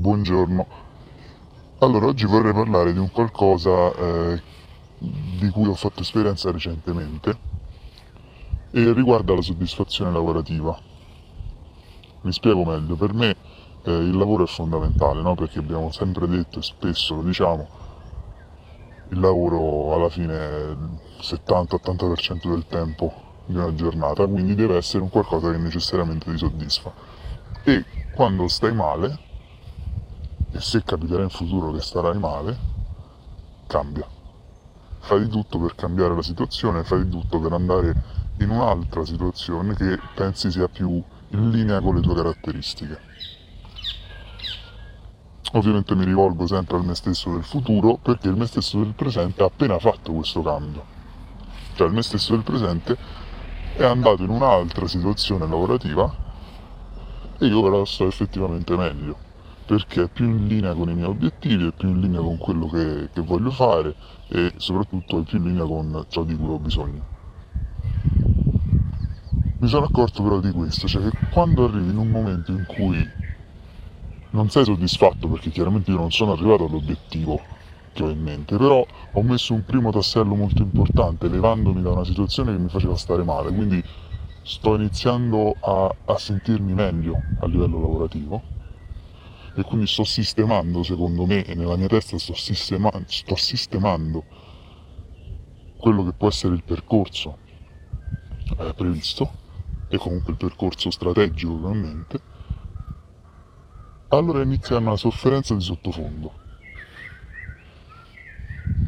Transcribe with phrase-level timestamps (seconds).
[0.00, 0.66] Buongiorno.
[1.80, 4.42] Allora, oggi vorrei parlare di un qualcosa eh,
[4.96, 7.38] di cui ho fatto esperienza recentemente
[8.70, 10.74] e riguarda la soddisfazione lavorativa.
[12.22, 13.36] Mi spiego meglio, per me
[13.82, 15.34] eh, il lavoro è fondamentale, no?
[15.34, 17.68] perché abbiamo sempre detto e spesso lo diciamo,
[19.10, 23.12] il lavoro alla fine è il 70-80% del tempo
[23.44, 26.90] di una giornata, quindi deve essere un qualcosa che necessariamente ti soddisfa.
[27.64, 29.28] E quando stai male,
[30.52, 32.58] e se capiterà in futuro che starai male,
[33.66, 34.06] cambia.
[34.98, 37.94] Fai di tutto per cambiare la situazione, fai di tutto per andare
[38.38, 43.08] in un'altra situazione che pensi sia più in linea con le tue caratteristiche.
[45.52, 49.42] Ovviamente mi rivolgo sempre al me stesso del futuro perché il me stesso del presente
[49.42, 50.84] ha appena fatto questo cambio.
[51.74, 52.96] Cioè il me stesso del presente
[53.76, 56.28] è andato in un'altra situazione lavorativa
[57.38, 59.29] e io ora sto effettivamente meglio
[59.70, 62.66] perché è più in linea con i miei obiettivi, è più in linea con quello
[62.68, 63.94] che, che voglio fare
[64.26, 67.04] e soprattutto è più in linea con ciò di cui ho bisogno.
[69.60, 73.08] Mi sono accorto però di questo, cioè che quando arrivi in un momento in cui
[74.30, 77.44] non sei soddisfatto, perché chiaramente io non sono arrivato all'obiettivo
[77.92, 82.04] che ho in mente, però ho messo un primo tassello molto importante, levandomi da una
[82.04, 83.82] situazione che mi faceva stare male, quindi
[84.42, 88.44] sto iniziando a, a sentirmi meglio a livello lavorativo
[89.54, 94.24] e quindi sto sistemando, secondo me, nella mia testa sto, sistema- sto sistemando
[95.76, 97.38] quello che può essere il percorso
[98.58, 99.38] eh, previsto
[99.88, 102.20] e comunque il percorso strategico ovviamente,
[104.08, 106.32] allora inizia una sofferenza di sottofondo.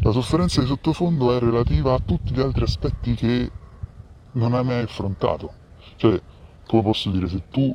[0.00, 3.50] La sofferenza di sottofondo è relativa a tutti gli altri aspetti che
[4.32, 5.52] non hai mai affrontato.
[5.96, 6.20] Cioè,
[6.66, 7.74] come posso dire, se tu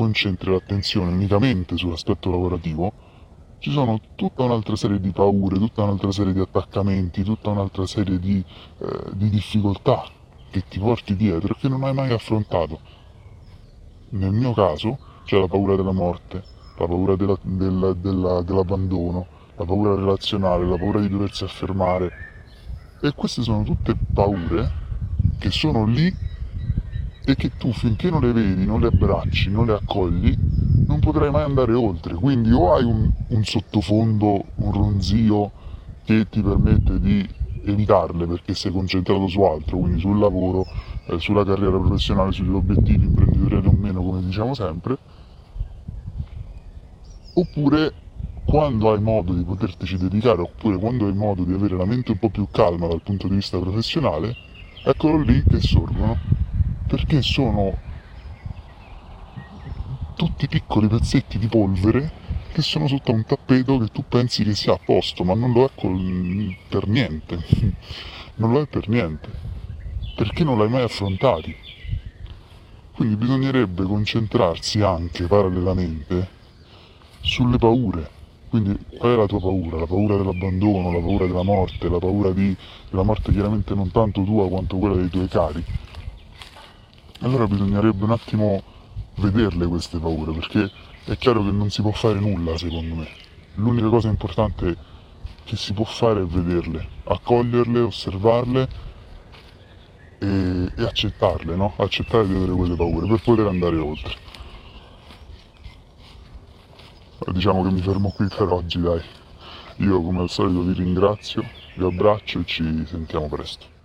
[0.00, 2.90] concentri l'attenzione unicamente sull'aspetto lavorativo,
[3.58, 8.18] ci sono tutta un'altra serie di paure, tutta un'altra serie di attaccamenti, tutta un'altra serie
[8.18, 8.42] di,
[8.78, 10.02] eh, di difficoltà
[10.50, 12.80] che ti porti dietro e che non hai mai affrontato.
[14.12, 16.44] Nel mio caso c'è la paura della morte,
[16.78, 22.10] la paura della, della, della, dell'abbandono, la paura relazionale, la paura di doversi affermare.
[23.02, 24.72] E queste sono tutte paure
[25.38, 26.10] che sono lì
[27.30, 30.36] e che tu finché non le vedi, non le abbracci, non le accogli,
[30.86, 32.14] non potrai mai andare oltre.
[32.14, 35.50] Quindi o hai un, un sottofondo, un ronzio
[36.04, 37.28] che ti permette di
[37.64, 40.66] evitarle perché sei concentrato su altro, quindi sul lavoro,
[41.06, 44.96] eh, sulla carriera professionale, sugli obiettivi imprenditoriali o meno, come diciamo sempre,
[47.34, 47.92] oppure
[48.44, 52.18] quando hai modo di potertici dedicare, oppure quando hai modo di avere la mente un
[52.18, 54.34] po' più calma dal punto di vista professionale,
[54.82, 56.29] eccolo lì che sorgono
[56.90, 57.78] perché sono
[60.16, 62.10] tutti piccoli pezzetti di polvere
[62.52, 65.66] che sono sotto un tappeto che tu pensi che sia a posto, ma non lo
[65.66, 66.52] è col...
[66.68, 67.38] per niente.
[68.36, 69.30] non lo è per niente.
[70.16, 71.54] Perché non l'hai mai affrontati.
[72.90, 76.28] Quindi bisognerebbe concentrarsi anche parallelamente
[77.20, 78.18] sulle paure.
[78.48, 79.78] Quindi qual è la tua paura?
[79.78, 82.54] La paura dell'abbandono, la paura della morte, la paura di,
[82.90, 85.64] della morte chiaramente non tanto tua quanto quella dei tuoi cari
[87.20, 88.62] allora bisognerebbe un attimo
[89.16, 90.70] vederle queste paure, perché
[91.04, 93.08] è chiaro che non si può fare nulla secondo me.
[93.54, 94.76] L'unica cosa importante
[95.44, 98.68] che si può fare è vederle, accoglierle, osservarle
[100.18, 101.74] e, e accettarle, no?
[101.76, 104.28] Accettare di avere quelle paure per poter andare oltre.
[107.32, 109.02] Diciamo che mi fermo qui per oggi, dai.
[109.76, 111.44] Io come al solito vi ringrazio,
[111.74, 113.78] vi abbraccio e ci sentiamo presto.